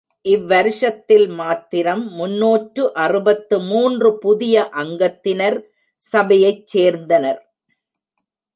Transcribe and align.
இவ்வருஷத்தில் 0.25 1.25
மாத்திரம் 1.33 2.01
முன்னூற்று 2.11 2.83
அறுபத்து 3.03 3.59
மூன்று 3.61 4.09
புதிய 4.17 4.63
அங்கத்தினர் 4.83 5.59
சபையைச் 6.03 6.65
சேர்ந்தனர். 6.73 7.41